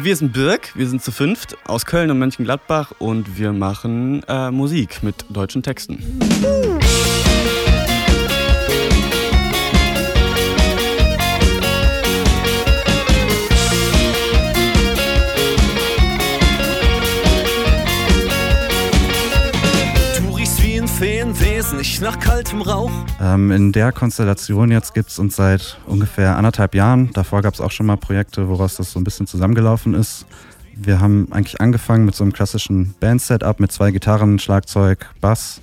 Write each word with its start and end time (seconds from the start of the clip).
Wir 0.00 0.16
sind 0.16 0.32
Birk, 0.32 0.74
wir 0.74 0.88
sind 0.88 1.02
zu 1.02 1.12
fünft 1.12 1.56
aus 1.66 1.84
Köln 1.84 2.10
und 2.10 2.18
Mönchengladbach 2.18 2.92
und 2.98 3.38
wir 3.38 3.52
machen 3.52 4.22
äh, 4.26 4.50
Musik 4.50 5.02
mit 5.02 5.26
deutschen 5.28 5.62
Texten. 5.62 6.31
Nicht 21.82 22.00
nach 22.00 22.20
kaltem 22.20 22.62
Rauch. 22.62 22.92
Ähm, 23.20 23.50
in 23.50 23.72
der 23.72 23.92
Konstellation 23.92 24.70
jetzt 24.70 24.94
gibt 24.94 25.10
es 25.10 25.18
uns 25.18 25.34
seit 25.34 25.78
ungefähr 25.86 26.36
anderthalb 26.36 26.74
Jahren. 26.74 27.10
Davor 27.12 27.42
gab 27.42 27.54
es 27.54 27.60
auch 27.60 27.70
schon 27.70 27.86
mal 27.86 27.96
Projekte, 27.96 28.48
woraus 28.48 28.76
das 28.76 28.92
so 28.92 29.00
ein 29.00 29.04
bisschen 29.04 29.26
zusammengelaufen 29.26 29.94
ist. 29.94 30.26
Wir 30.76 31.00
haben 31.00 31.26
eigentlich 31.32 31.60
angefangen 31.60 32.04
mit 32.04 32.14
so 32.14 32.22
einem 32.22 32.32
klassischen 32.32 32.94
Band-Setup 33.00 33.58
mit 33.58 33.72
zwei 33.72 33.90
Gitarren, 33.90 34.38
Schlagzeug, 34.38 35.10
Bass. 35.20 35.60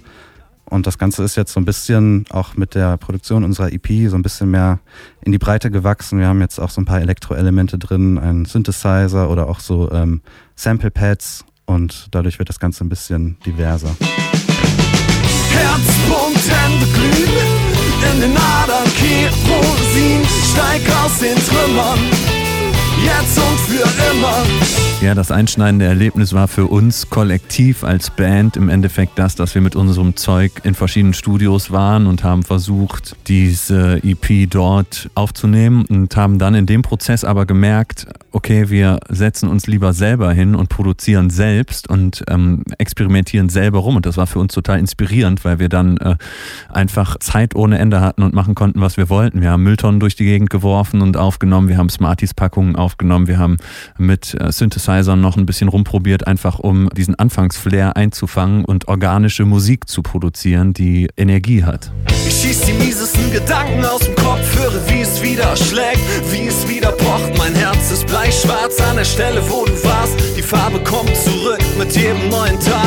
Und 0.65 0.87
das 0.87 0.97
Ganze 0.97 1.23
ist 1.23 1.37
jetzt 1.37 1.53
so 1.53 1.59
ein 1.59 1.65
bisschen 1.65 2.25
auch 2.31 2.55
mit 2.55 2.75
der 2.75 2.97
Produktion 2.97 3.43
unserer 3.43 3.71
EP 3.71 4.09
so 4.09 4.17
ein 4.17 4.21
bisschen 4.21 4.51
mehr 4.51 4.79
in 5.21 5.31
die 5.31 5.39
Breite 5.39 5.71
gewachsen. 5.71 6.19
Wir 6.19 6.27
haben 6.27 6.41
jetzt 6.41 6.59
auch 6.59 6.69
so 6.69 6.81
ein 6.81 6.85
paar 6.85 7.01
Elektroelemente 7.01 7.77
drin, 7.77 8.17
einen 8.17 8.45
Synthesizer 8.45 9.29
oder 9.29 9.47
auch 9.47 9.61
so 9.61 9.91
ähm, 9.91 10.21
Sample 10.55 10.91
Pads 10.91 11.45
und 11.65 12.07
dadurch 12.11 12.39
wird 12.39 12.49
das 12.49 12.59
Ganze 12.59 12.83
ein 12.83 12.89
bisschen 12.89 13.37
diverser. 13.45 13.95
Herzpunkten 15.59 16.71
glühen 16.93 17.59
in 18.11 18.21
den 18.21 18.37
Adern 18.37 18.89
Kerosin, 18.95 20.21
steig 20.51 20.81
aus 21.03 21.19
den 21.19 21.35
Trümmern, 21.35 21.99
jetzt 23.03 23.37
und 23.37 23.59
für 23.59 23.83
immer. 24.11 24.43
Ja, 25.01 25.15
das 25.15 25.31
einschneidende 25.31 25.85
Erlebnis 25.85 26.33
war 26.33 26.49
für 26.49 26.65
uns 26.65 27.09
kollektiv 27.09 27.85
als 27.85 28.09
Band 28.09 28.57
im 28.57 28.67
Endeffekt 28.67 29.17
das, 29.17 29.35
dass 29.35 29.55
wir 29.55 29.61
mit 29.61 29.77
unserem 29.77 30.17
Zeug 30.17 30.51
in 30.63 30.75
verschiedenen 30.75 31.13
Studios 31.13 31.71
waren 31.71 32.05
und 32.05 32.25
haben 32.25 32.43
versucht, 32.43 33.15
diese 33.27 34.01
EP 34.03 34.49
dort 34.49 35.09
aufzunehmen 35.15 35.85
und 35.85 36.17
haben 36.17 36.37
dann 36.37 36.53
in 36.53 36.65
dem 36.65 36.81
Prozess 36.81 37.23
aber 37.23 37.45
gemerkt, 37.45 38.07
okay, 38.31 38.69
wir 38.69 38.99
setzen 39.07 39.47
uns 39.47 39.67
lieber 39.67 39.93
selber 39.93 40.33
hin 40.33 40.53
und 40.53 40.67
produzieren 40.67 41.29
selbst 41.29 41.89
und 41.89 42.23
ähm, 42.29 42.63
experimentieren 42.77 43.47
selber 43.47 43.79
rum. 43.79 43.95
Und 43.95 44.05
das 44.05 44.17
war 44.17 44.27
für 44.27 44.39
uns 44.39 44.53
total 44.53 44.79
inspirierend, 44.79 45.45
weil 45.45 45.59
wir 45.59 45.69
dann 45.69 45.97
äh, 45.97 46.15
einfach 46.69 47.17
Zeit 47.19 47.55
ohne 47.55 47.79
Ende 47.79 48.01
hatten 48.01 48.21
und 48.21 48.33
machen 48.33 48.53
konnten, 48.53 48.81
was 48.81 48.97
wir 48.97 49.09
wollten. 49.09 49.41
Wir 49.41 49.51
haben 49.51 49.63
Mülltonnen 49.63 49.99
durch 50.01 50.15
die 50.15 50.25
Gegend 50.25 50.49
geworfen 50.49 51.01
und 51.01 51.17
aufgenommen, 51.17 51.69
wir 51.69 51.77
haben 51.77 51.89
Smarties-Packungen 51.89 52.75
aufgenommen, 52.75 52.88
wir 52.99 53.37
haben 53.37 53.57
mit 53.97 54.33
äh, 54.39 54.51
Synthesizer 54.51 55.09
Synthesizern 55.09 55.21
noch 55.21 55.37
ein 55.37 55.45
bisschen 55.45 55.67
rumprobiert, 55.67 56.27
einfach 56.27 56.59
um 56.59 56.89
diesen 56.89 57.15
Anfangsflair 57.15 57.95
einzufangen 57.95 58.65
und 58.65 58.87
organische 58.87 59.45
Musik 59.45 59.87
zu 59.87 60.01
produzieren, 60.01 60.73
die 60.73 61.09
Energie 61.17 61.63
hat. 61.63 61.91
Ich 62.27 62.41
schieß 62.41 62.61
die 62.61 62.73
miesesten 62.73 63.31
Gedanken 63.31 63.83
aus 63.85 64.01
dem 64.01 64.15
Kopf, 64.15 64.57
höre, 64.57 64.81
wie 64.89 65.01
es 65.01 65.21
wieder 65.21 65.55
schlägt, 65.55 65.99
wie 66.31 66.47
es 66.47 66.67
wieder 66.67 66.91
pocht. 66.91 67.37
Mein 67.37 67.55
Herz 67.55 67.91
ist 67.91 68.07
bleischwarz 68.07 68.79
an 68.81 68.97
der 68.97 69.05
Stelle, 69.05 69.41
wo 69.49 69.65
du 69.65 69.83
warst. 69.83 70.15
Die 70.37 70.41
Farbe 70.41 70.79
kommt 70.83 71.15
zurück 71.15 71.59
mit 71.77 71.95
jedem 71.95 72.29
neuen 72.29 72.59
Tag. 72.59 72.78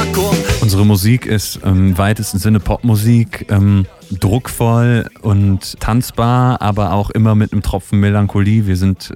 Unsere 0.83 0.94
Musik 0.94 1.27
ist 1.27 1.61
im 1.62 1.97
weitesten 1.97 2.41
Sinne 2.41 2.58
Popmusik. 2.58 3.47
Ähm, 3.50 3.86
druckvoll 4.11 5.06
und 5.22 5.78
tanzbar, 5.78 6.61
aber 6.61 6.92
auch 6.92 7.11
immer 7.11 7.36
mit 7.36 7.52
einem 7.52 7.62
Tropfen 7.62 8.00
Melancholie. 8.00 8.66
Wir 8.66 8.77
sind 8.77 9.14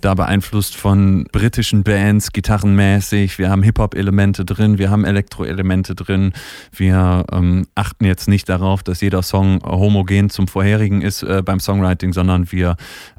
da 0.00 0.14
beeinflusst 0.14 0.74
von 0.74 1.24
britischen 1.30 1.84
Bands, 1.84 2.32
gitarrenmäßig. 2.32 3.38
Wir 3.38 3.48
haben 3.48 3.62
Hip-Hop-Elemente 3.62 4.44
drin, 4.44 4.78
wir 4.78 4.90
haben 4.90 5.04
Elektro-Elemente 5.04 5.94
drin. 5.94 6.32
Wir 6.72 7.24
ähm, 7.30 7.68
achten 7.76 8.06
jetzt 8.06 8.26
nicht 8.26 8.48
darauf, 8.48 8.82
dass 8.82 9.00
jeder 9.00 9.22
Song 9.22 9.60
homogen 9.64 10.30
zum 10.30 10.48
vorherigen 10.48 11.00
ist 11.00 11.22
äh, 11.22 11.42
beim 11.44 11.60
Songwriting, 11.60 12.12
sondern 12.12 12.50
wir 12.50 12.74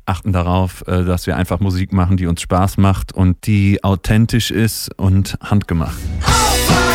achten 0.06 0.34
darauf, 0.34 0.86
äh, 0.86 1.06
dass 1.06 1.28
wir 1.28 1.38
einfach 1.38 1.62
Musik 1.62 1.94
machen, 1.94 2.18
die 2.18 2.28
uns 2.28 2.42
Spaß 2.42 2.76
macht 2.76 3.14
und 3.14 3.48
die 3.48 3.82
authentisch 3.86 4.52
ist 4.52 4.90
und 5.00 5.38
handgemacht. 5.42 5.96
auf 6.26 6.70
einer 6.70 6.76
Mission, 6.76 6.95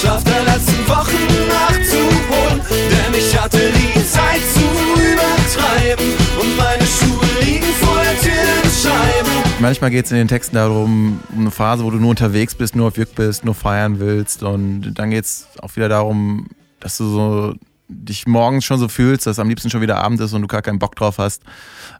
Schlaf 0.00 0.24
der 0.24 0.42
letzten 0.44 0.88
Wochen 0.88 1.26
nachzuholen, 1.46 2.62
denn 2.70 3.14
ich 3.18 3.38
hatte 3.38 3.58
die 3.58 4.06
Zeit 4.06 4.40
zu 4.54 4.60
übertreiben 4.96 6.06
und 6.40 6.56
meine 6.56 6.86
Schuhe 6.86 7.44
liegen 7.44 7.66
vor 7.78 8.00
der 8.02 8.18
Tür 8.18 8.62
in 8.62 8.70
Scheiben. 8.70 9.30
Manchmal 9.60 9.90
geht 9.90 10.06
es 10.06 10.10
in 10.10 10.16
den 10.16 10.28
Texten 10.28 10.56
darum, 10.56 11.20
um 11.34 11.40
eine 11.40 11.50
Phase, 11.50 11.84
wo 11.84 11.90
du 11.90 11.98
nur 11.98 12.10
unterwegs 12.10 12.54
bist, 12.54 12.74
nur 12.74 12.88
auf 12.88 12.96
Jück 12.96 13.14
bist, 13.14 13.44
nur 13.44 13.54
feiern 13.54 14.00
willst. 14.00 14.42
Und 14.42 14.94
dann 14.94 15.10
geht 15.10 15.26
es 15.26 15.48
auch 15.60 15.76
wieder 15.76 15.90
darum, 15.90 16.46
dass 16.80 16.96
du 16.96 17.04
so 17.04 17.54
dich 17.90 18.26
morgens 18.26 18.64
schon 18.64 18.78
so 18.78 18.88
fühlst, 18.88 19.26
dass 19.26 19.38
am 19.38 19.48
liebsten 19.48 19.70
schon 19.70 19.80
wieder 19.80 19.98
Abend 19.98 20.20
ist 20.20 20.32
und 20.32 20.42
du 20.42 20.48
gar 20.48 20.62
keinen 20.62 20.78
Bock 20.78 20.96
drauf 20.96 21.18
hast. 21.18 21.42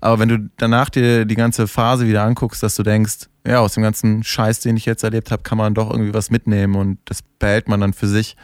Aber 0.00 0.18
wenn 0.18 0.28
du 0.28 0.50
danach 0.56 0.88
dir 0.88 1.24
die 1.24 1.34
ganze 1.34 1.66
Phase 1.66 2.06
wieder 2.06 2.22
anguckst, 2.22 2.62
dass 2.62 2.76
du 2.76 2.82
denkst, 2.82 3.28
ja, 3.46 3.60
aus 3.60 3.74
dem 3.74 3.82
ganzen 3.82 4.22
Scheiß, 4.22 4.60
den 4.60 4.76
ich 4.76 4.86
jetzt 4.86 5.02
erlebt 5.02 5.30
habe, 5.30 5.42
kann 5.42 5.58
man 5.58 5.74
doch 5.74 5.90
irgendwie 5.90 6.14
was 6.14 6.30
mitnehmen 6.30 6.76
und 6.76 6.98
das 7.06 7.20
behält 7.38 7.68
man 7.68 7.80
dann 7.80 7.92
für 7.92 8.06
sich. 8.06 8.36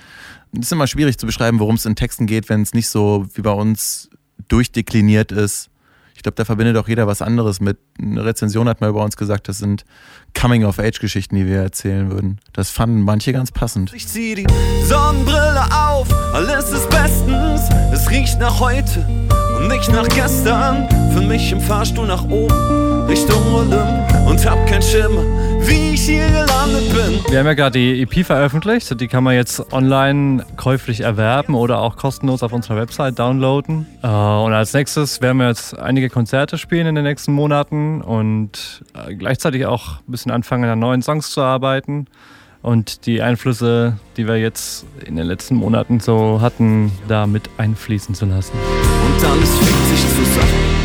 Es 0.52 0.66
ist 0.66 0.72
immer 0.72 0.86
schwierig 0.86 1.18
zu 1.18 1.26
beschreiben, 1.26 1.58
worum 1.60 1.76
es 1.76 1.86
in 1.86 1.96
Texten 1.96 2.26
geht, 2.26 2.48
wenn 2.48 2.62
es 2.62 2.74
nicht 2.74 2.88
so 2.88 3.26
wie 3.34 3.42
bei 3.42 3.52
uns 3.52 4.10
durchdekliniert 4.48 5.32
ist. 5.32 5.70
Ich 6.16 6.22
glaube, 6.22 6.36
da 6.36 6.46
verbindet 6.46 6.78
auch 6.78 6.88
jeder 6.88 7.06
was 7.06 7.20
anderes 7.20 7.60
mit. 7.60 7.76
Eine 8.00 8.24
Rezension 8.24 8.68
hat 8.68 8.80
mal 8.80 8.88
über 8.88 9.04
uns 9.04 9.16
gesagt, 9.16 9.48
das 9.48 9.58
sind 9.58 9.84
Coming-of-Age-Geschichten, 10.34 11.36
die 11.36 11.46
wir 11.46 11.58
erzählen 11.58 12.10
würden. 12.10 12.40
Das 12.54 12.70
fanden 12.70 13.02
manche 13.02 13.34
ganz 13.34 13.52
passend. 13.52 13.92
Ich 13.92 14.08
zieh 14.08 14.34
die 14.34 14.46
Sonnenbrille 14.84 15.64
auf, 15.70 16.08
alles 16.34 16.70
ist. 16.72 16.85
Es 18.36 18.42
riecht 18.42 18.50
nach 18.50 18.60
heute 18.60 19.06
und 19.56 19.68
nicht 19.68 19.90
nach 19.90 20.08
gestern. 20.08 20.86
Für 21.14 21.22
mich 21.22 21.52
im 21.52 21.60
Fahrstuhl 21.60 22.06
nach 22.06 22.22
oben, 22.24 23.06
Richtung 23.08 23.42
Olymp 23.54 24.28
und 24.28 24.44
hab 24.46 24.66
kein 24.66 24.82
Schimmer, 24.82 25.22
wie 25.60 25.94
ich 25.94 26.02
hier 26.02 26.26
gelandet 26.26 26.92
bin. 26.92 27.32
Wir 27.32 27.38
haben 27.38 27.46
ja 27.46 27.54
gerade 27.54 27.78
die 27.78 28.02
EP 28.02 28.26
veröffentlicht. 28.26 29.00
Die 29.00 29.08
kann 29.08 29.24
man 29.24 29.34
jetzt 29.34 29.72
online 29.72 30.44
käuflich 30.56 31.00
erwerben 31.00 31.54
oder 31.54 31.80
auch 31.80 31.96
kostenlos 31.96 32.42
auf 32.42 32.52
unserer 32.52 32.76
Website 32.76 33.18
downloaden. 33.18 33.86
Äh, 34.02 34.06
Und 34.06 34.52
als 34.52 34.74
nächstes 34.74 35.22
werden 35.22 35.38
wir 35.38 35.48
jetzt 35.48 35.78
einige 35.78 36.10
Konzerte 36.10 36.58
spielen 36.58 36.86
in 36.86 36.94
den 36.94 37.04
nächsten 37.04 37.32
Monaten 37.32 38.02
und 38.02 38.82
äh, 38.94 39.14
gleichzeitig 39.14 39.64
auch 39.64 40.00
ein 40.06 40.10
bisschen 40.10 40.30
anfangen, 40.30 40.68
an 40.68 40.78
neuen 40.78 41.00
Songs 41.00 41.30
zu 41.30 41.40
arbeiten. 41.40 42.06
Und 42.62 43.06
die 43.06 43.22
Einflüsse, 43.22 43.98
die 44.16 44.26
wir 44.26 44.36
jetzt 44.36 44.86
in 45.04 45.16
den 45.16 45.26
letzten 45.26 45.54
Monaten 45.54 46.00
so 46.00 46.40
hatten, 46.40 46.90
da 47.08 47.26
mit 47.26 47.48
einfließen 47.58 48.14
zu 48.14 48.26
lassen. 48.26 48.52
Und 48.54 49.24
alles 49.24 49.54
fickt 49.58 49.86
sich 49.88 50.00
zusammen. 50.00 50.75